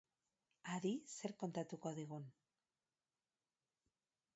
Adi 0.75 0.93
zer 1.17 1.35
kontatu 1.43 1.95
digun. 2.01 2.27